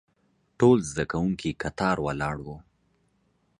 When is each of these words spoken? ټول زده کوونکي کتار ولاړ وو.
ټول 0.59 0.77
زده 0.91 1.05
کوونکي 1.11 1.49
کتار 1.61 1.97
ولاړ 2.05 2.35
وو. 2.45 2.57